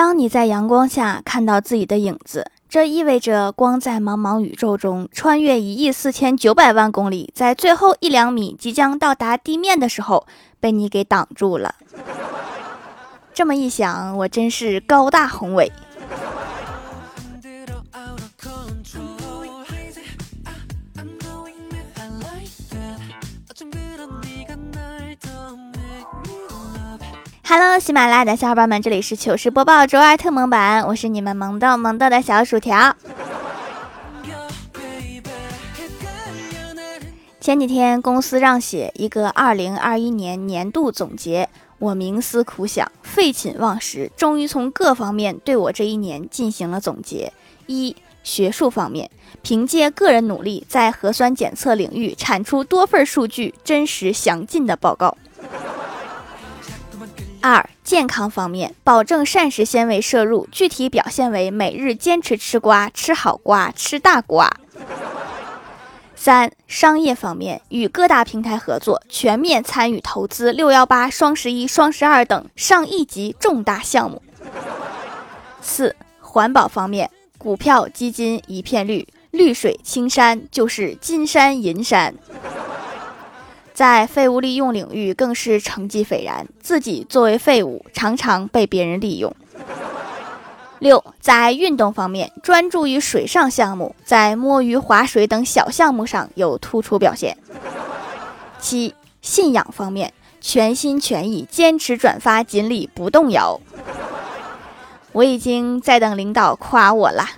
[0.00, 10.26] 当你在阳光下看到自己的影子，这意味着光在茫茫宇宙中穿越一亿四千九百万公里，在最后一两米即将到达地面的时候，
[10.58, 11.74] 被你给挡住了。
[13.34, 15.70] 这么一想，我真是高大宏伟。
[27.52, 32.94] Hello，喜马拉雅的小伙伴们，这里是糗事播报周二特萌版，我是你们萌豆萌豆的小薯条。
[37.40, 41.48] 前几天公司让写一个二零二一年年度总结，
[41.80, 47.32] 我冥思苦想，废寝忘食，终于从各方面对我这一年进行了总结。
[47.66, 49.10] 一、学术方面，
[49.42, 55.16] 凭借个人努力，在核酸检测领域产出多份数据真实详尽的报告。
[57.42, 64.50] 二、健康方面，保证膳食纤维摄入，具体表现为每日坚持吃瓜，吃好瓜，吃大瓜。
[66.14, 74.22] 三、商业方面，与各大平台合作，全面参与投资六幺八、双十一、双十二等上亿级重大项目。
[75.62, 82.14] 四、环保方面，股票基金一片绿，绿水青山就是金山银山。
[83.80, 89.34] 在废物利用领域更是成绩斐然，自己作为废物，常常被别人利用。
[90.80, 97.38] 六，在运动方面专注于水上项目，在摸鱼、划水等小项目上有突出表现。
[98.58, 103.58] 七，信仰方面全心全意坚持转发锦鲤不动摇。
[105.12, 107.30] 我已经在等领导夸我啦。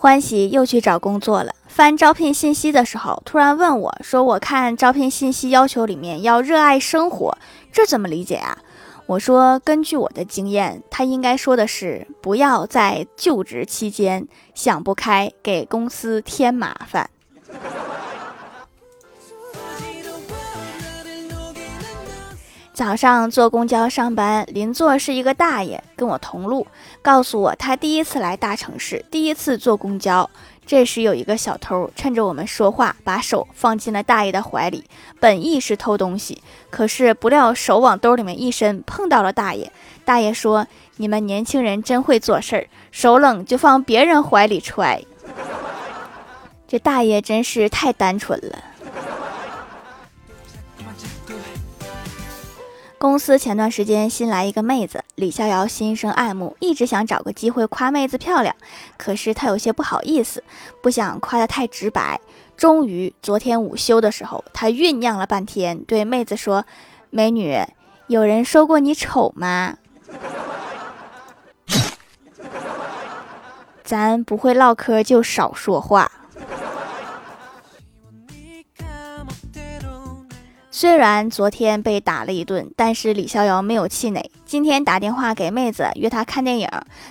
[0.00, 1.52] 欢喜又去找工作了。
[1.66, 7.36] 翻招聘信息的时候，突然问我说：“我看招聘信息要求里面要热爱生活，
[7.72, 8.56] 这怎么理解啊？”
[9.06, 17.10] 我说：“根据我的经验，他应该说的是不要在就职期间想不开，给公司添麻烦。”
[22.78, 26.64] 早上坐公交上班，邻座是一个大爷，跟我同路，
[27.02, 30.30] 告诉我他第一次来大城市，第一次坐公交。
[30.64, 34.84] 这时有一个小偷趁着我们说话，把手放进了大爷的怀里，
[35.18, 36.40] 本意是偷东西，
[36.70, 39.72] 可是不料手往兜里面一伸，碰到了大爷。
[40.04, 40.68] 大爷说
[40.98, 45.04] ：“你们年轻人真会做事儿，手冷就放别人怀里揣。”
[46.68, 48.56] 这大爷真是太单纯了。
[52.98, 58.52] 公司前段时间新来一个妹子，李逍遥心生爱慕，一直想找个机会夸妹子漂亮，
[58.96, 60.42] 可是他有些不好意思，
[60.82, 62.20] 不想夸得太直白。
[62.56, 66.64] 终于昨天午休的时候，他酝酿了半天，对妹子说
[67.10, 67.56] ：“美女，
[68.08, 69.76] 有人说过你丑吗？”
[73.84, 76.10] 咱不会唠嗑就少说话。
[80.80, 84.30] 虽然昨天被打了一顿，但是李逍遥没有气馁。
[84.46, 86.68] 今天打电话给妹子约她看电影，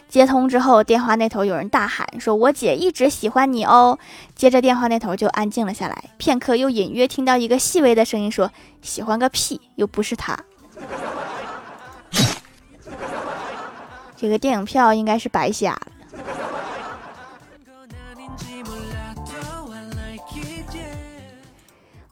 [0.07, 3.99] 接通之后，电话那头有人大喊说：“我姐一直喜欢你哦。”
[4.33, 8.49] 接着电话那头就安静了下来，片刻又隐约听到一个细微的声音说
[8.81, 10.39] ：“喜欢个屁，又不是他。
[14.15, 15.81] ”这个电影票应该是白瞎了。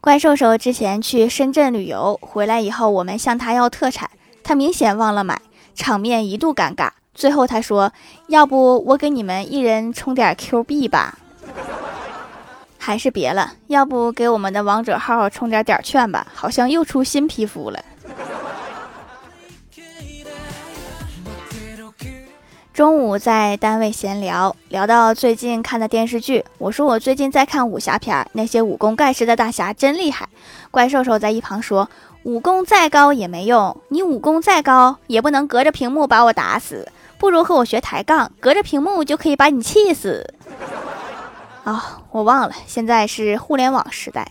[0.06, 4.08] 怪兽兽之前去深圳旅游回来以后，我们向他要特产，
[4.44, 5.42] 他明显忘了买，
[5.74, 6.90] 场面一度尴尬。
[7.12, 7.92] 最后他说
[8.28, 11.18] ：“要不我给你们一人充点 Q 币吧？
[12.78, 16.24] 还是别了，要不给我们的王者号充点点券吧？
[16.32, 17.84] 好像又出新皮肤了。”
[22.76, 30.28] 中午在单位闲聊，聊到最近看的电视剧，我说我最近在看武侠片，那些武功盖世的大侠真厉害。
[30.70, 31.88] 怪兽兽在一旁说
[32.24, 40.34] ：“武功再高也没用，你武功再高也不能隔着屏幕把我打死，不如和我学抬杠，隔着屏幕就可以把你气死。”
[41.64, 44.30] 啊，我忘了，现在是互联网时代。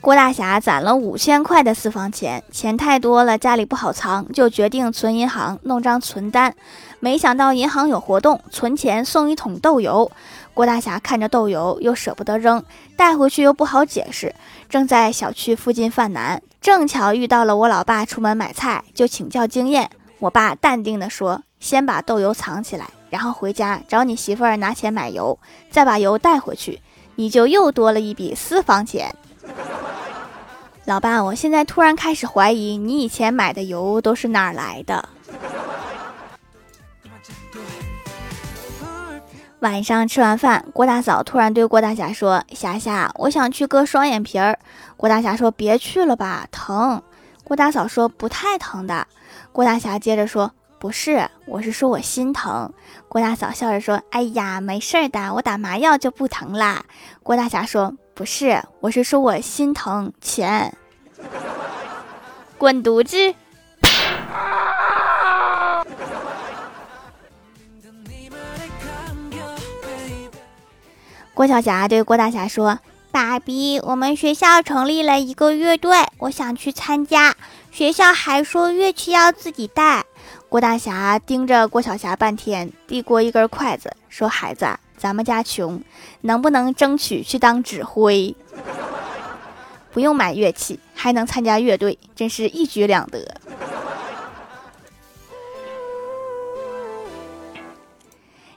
[0.00, 6.54] 郭大侠攒了五千块的私房钱，钱太多了，家里不好藏，就决定存银行，弄张存单。
[7.00, 10.10] 没想到银行有活动，存钱送一桶豆油。
[10.54, 12.64] 郭大侠看着豆油，又舍不得扔，
[12.96, 14.34] 带回去又不好解释，
[14.70, 19.90] 正在小区附近犯难，正巧遇到了我老爸出门买菜，就请教经验。
[20.18, 25.38] 我爸淡定地说：“先把豆油藏起来，然后回家找你媳妇儿拿钱买油，
[25.70, 26.80] 再把油带回去。”
[27.16, 29.14] 你就又多了一笔私房钱。
[30.86, 35.08] 老爸，我现在突然开始怀疑，你以前买的油都是哪儿来的？
[39.60, 44.58] 晚上吃完饭，郭大嫂突然对郭大侠说：“霞霞，我想去割双眼皮儿。”
[44.96, 47.02] 郭大侠说：“别去了吧，疼。”
[47.44, 49.06] 郭大嫂说：“不太疼的。”
[49.52, 50.50] 郭大侠接着说
[50.80, 52.72] ：“不是，我是说我心疼。”
[53.06, 56.86] 郭大嫂笑着说：“哎呀，没事的，我打麻药就不疼啦。”
[57.22, 60.76] 郭大侠说：“不是，我是说我心疼钱。”
[62.58, 63.34] 滚犊子！
[71.32, 72.78] 郭晓霞对郭大侠说
[73.10, 77.34] ：“爸比，我们学校成立了一个乐队，我想去参加。
[77.70, 80.04] 学校还说乐器要自己带。”
[80.50, 84.68] 郭大侠盯着郭晓霞半天，递过一根筷子，说：“孩子，
[85.00, 85.82] 咱们家穷，
[86.20, 88.36] 能不能争取去当指挥？
[89.92, 93.34] 不用买乐器，还能参加乐队，真是一举两得。”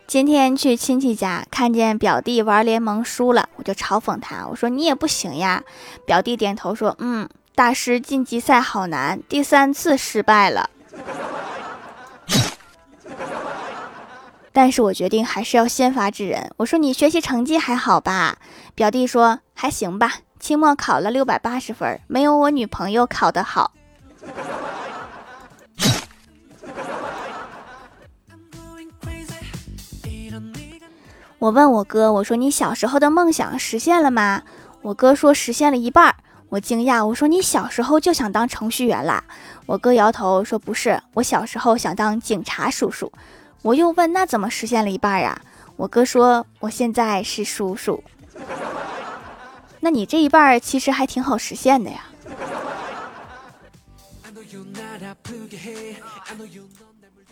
[0.05, 5.63] 今天去亲戚家，看见表弟玩联盟输了，我就嘲讽他，我说你也不行呀。
[6.05, 10.69] 表弟点头说：“嗯，大师晋级赛好难，第三次失败了。”
[14.53, 16.51] 但是我决定还是要先发制人。
[16.57, 18.37] 我说你学习成绩还好吧？
[18.75, 23.73] 表弟说还行吧，期末考了六百八十分，没有我女朋友考得好。
[31.39, 34.43] 我问我哥，我说你小时候的梦想实现了吗？
[34.81, 36.15] 我哥说实现了一半。
[36.49, 39.23] 我惊讶，我说你小时候就想当程序员啦？
[39.65, 43.11] 我哥摇头说不是，我小时候想当警察叔叔。
[43.63, 45.41] 我又问那怎么实现了一半呀？
[45.75, 48.03] 我哥说我现在是叔叔。
[49.79, 52.05] 那你这一半其实还挺好实现的呀。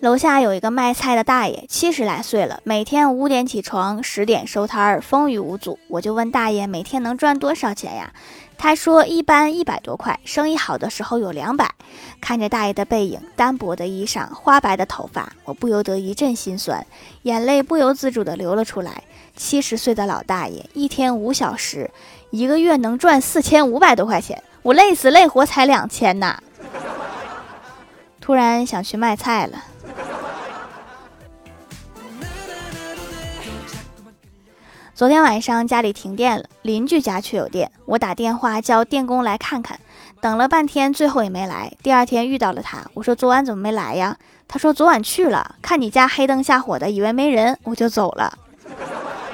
[0.02, 5.78] 楼下有一个卖菜的大爷，七十来岁了，每天五点起床，十点收摊儿，风雨无阻。
[5.88, 8.12] 我就问大爷，每天能赚多少钱呀？
[8.58, 11.70] 他说一般一百多块，生意好的时候有两百。
[12.20, 16.84] 看着大爷的背影，单薄的衣裳，花白的头发，我不由得一阵心酸，
[17.22, 19.04] 眼泪不由自主地流了出来。
[19.36, 21.92] 七十岁的老大爷，一天五小时，
[22.32, 26.40] 一个月能赚四千五百多块钱，我累死累活才两千呐！
[28.20, 29.66] 突然想去卖菜了。
[35.02, 37.72] 昨天晚上家里停电了，邻居家却有电。
[37.88, 39.80] 我打电话叫电工来看看，
[40.22, 41.74] 等了半天，最后也没来。
[41.82, 44.16] 第二天遇到了他，我说昨晚怎么没来呀？
[44.48, 48.38] 他说昨晚去了，看你家黑灯瞎火的，以为没人，我就走了。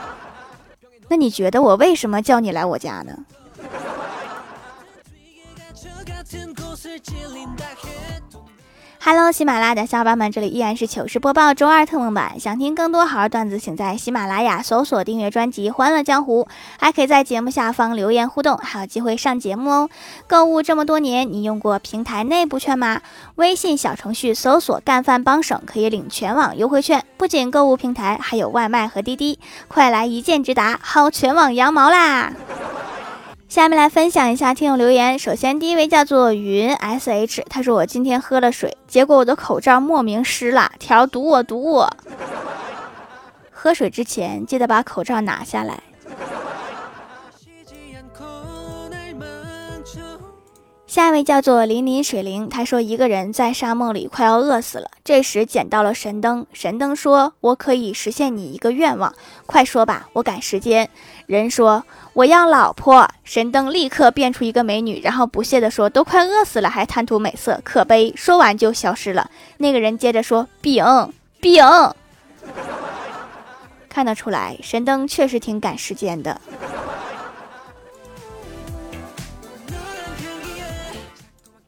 [1.09, 3.25] 那你觉得我为什么叫你来我家呢
[9.09, 12.37] ？Hello，喜马拉雅的小伙伴们，这里依然是糗事播报周二特蒙版。
[12.37, 16.43] 想听更多好玩段子，请在喜马拉雅搜索订阅专辑《欢乐江湖》，
[16.77, 19.89] 还可以在节目下方留言互动，还有机会上节目哦。
[20.27, 22.99] 购物这么多年，你用过平台内部券吗？
[23.35, 27.01] 微信小程序搜索“干饭帮省”，可以领全网优惠券。
[27.15, 29.39] 不仅购物平台，还有外卖和滴滴，
[29.69, 32.33] 快来一键直达，薅全网羊毛啦！
[33.47, 35.17] 下面来分享一下听友留言。
[35.17, 40.69] 首先，第一位叫做云 sh，他说我今天喝了水，结果我的口罩莫名湿了。
[40.79, 41.89] 条毒我毒我。
[43.49, 45.81] 喝水之前记得把口罩拿下来。
[50.87, 56.47] 下一位叫做林林水灵，他说一个人在沙漠里快要饿死了，这时捡到了神灯。
[56.53, 59.13] 神灯说：“我可以实现你一个愿望，
[59.45, 60.89] 快说吧，我赶时间。”
[61.27, 69.29] 人说：“我要老婆。”神灯立刻变出一个美女，然后不屑地说：“都快饿死了，还贪图美色，可悲。”说完就消失了。
[69.57, 70.85] 那个人接着说：“饼
[71.41, 71.63] 饼。
[73.89, 76.39] ”看得出来，神灯确实挺赶时间的。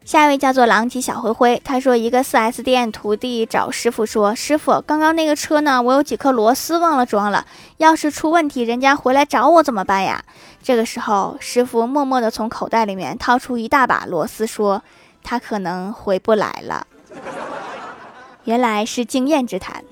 [0.10, 5.80] 下一位叫做狼藉小灰灰，他说一个四 S 店徒弟找师傅说：“师傅，刚刚那个车呢？
[5.80, 7.46] 我有几颗螺丝忘了装了，
[7.78, 10.24] 要是出问题，人家回来找我怎么办呀？”
[10.64, 14.82] 这个时候，师傅默默地从口袋里面掏出一大把螺丝，说
[15.22, 16.88] ：“他可能回不来了。”
[18.46, 19.84] 原来是经验之谈。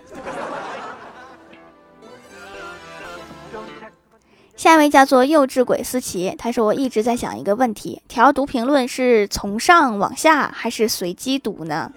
[4.57, 11.91] 下一位叫做幼稚鬼思琪，他说：“我一直在想一个问题，调读评论是从上往下还是随机读呢？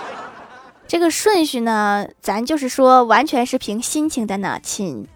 [0.86, 5.08] 这个顺序呢，咱就是说完全是凭心情的呢，亲。”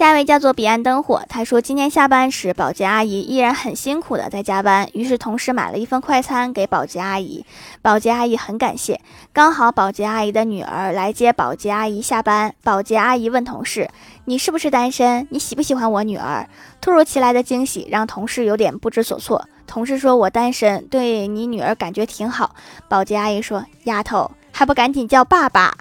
[0.00, 7.44] 下一位叫做彼岸灯火，他说今天下班时，保洁阿姨依然很辛苦的在加班，于是同事买了一份快餐给保洁阿姨，
[7.82, 8.98] 保洁阿姨很感谢。
[9.34, 13.90] 刚好保洁阿姨的女儿来接保洁阿姨下班，保洁阿姨问同事
[14.24, 15.28] ：“你是不是单身？
[15.32, 16.48] 你喜不喜欢我女儿？”
[16.80, 19.46] 突如其来的惊喜让同事有点不知所措。
[19.66, 22.54] 同事说：“我单身，对你女儿感觉挺好。”
[22.88, 25.76] 保洁阿姨说：“丫头，还不赶紧叫爸爸？”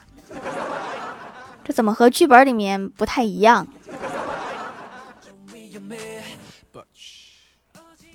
[1.64, 3.66] 这怎么和剧本里面不太一样？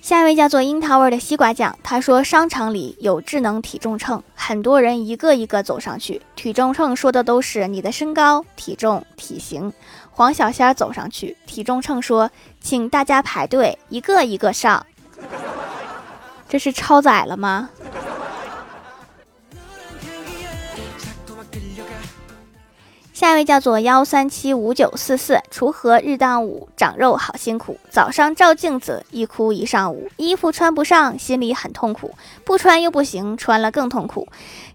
[0.04, 9.72] 下一位叫做樱桃味的西瓜酱，他说商场里有智能体重秤，很多人一个一个走上去，体重秤说的都是你的身高、体重、体型。
[10.10, 12.30] 黄小仙走上去，体重秤说，
[12.60, 14.84] 请大家排队，一个一个上。
[16.50, 17.70] 这是超载了吗？
[23.14, 27.78] 下一位叫做幺三七五九四四，锄禾日当午，长肉好辛苦。
[27.88, 32.12] 早上照镜子，一哭一上午，衣服穿不上，心里很痛苦。
[32.44, 34.26] 不穿又不行，穿了更痛苦。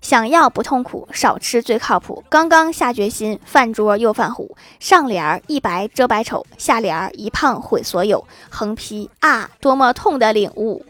[0.01, 2.23] 想要不痛苦，少吃最靠谱。
[2.29, 4.55] 刚刚下决心，饭桌又犯虎。
[4.79, 8.25] 上联儿一白遮百丑，下联儿一胖毁所有。
[8.49, 10.85] 横批啊，多么痛的领悟！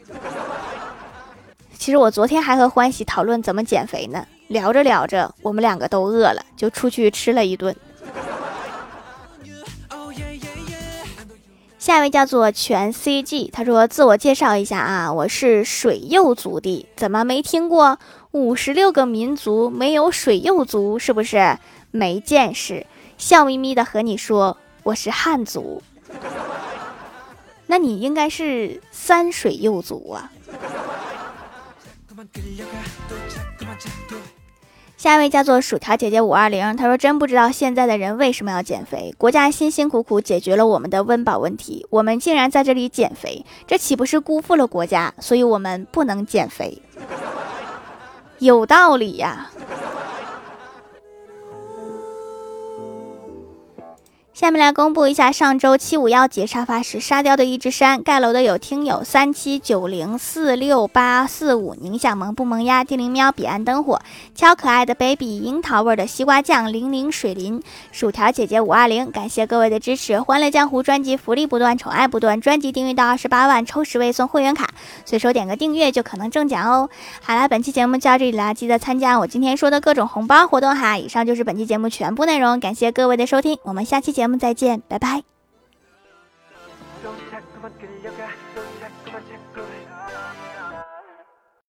[1.80, 4.28] 其实我昨天还和欢喜讨论怎么减肥呢。
[4.50, 7.76] 聊着聊着，我们两个都饿了，就出去吃了一顿。
[11.78, 18.00] 下一位叫做全 CG，他说：“自我介绍一下啊，我是水柚族的，怎么没听过
[18.32, 20.98] 五十六个民族没有水柚族？
[20.98, 21.60] 是不是
[21.92, 22.88] 没见识？”
[23.20, 25.84] 笑眯眯的和你说：“我是汉族。
[27.68, 30.32] ”那你应该是三水柚族啊。
[35.00, 39.16] 下一位叫做薯条姐姐五二零，她说：“真不知道现在的人为什么要减肥。
[39.18, 45.14] 国家辛辛苦苦解决了我们的温饱问题，我们竟然在这里减肥，这岂不是辜负了国家？
[45.20, 46.82] 所以我们不能减肥。
[48.40, 49.50] 有道理呀。”
[54.40, 61.76] 下面来公布一下上周七五幺节沙发是沙雕的一只山盖楼的有听友三七九零四六八四五。
[61.82, 64.00] 宁想萌不萌呀地灵喵彼岸灯火
[64.34, 70.22] 超可爱的 baby 樱桃味的西瓜酱零零水林薯条姐姐五二零感谢各位的支持。
[70.22, 74.70] 欢乐江湖专辑福利不断宠爱不断专辑订阅到二十八万抽十位送会员卡
[75.04, 76.90] 随手点个订阅就可能中奖哦。
[77.22, 80.98] 好了本期节目就到这里啦记得参加我今天说的各种红包活动哈。
[80.98, 84.29] 以上就是本期节目全部内容感谢各位的收听我们下期节目。
[84.30, 85.24] 我们再见，拜拜。